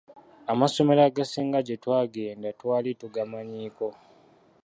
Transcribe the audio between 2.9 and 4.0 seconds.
tugamanyiiko.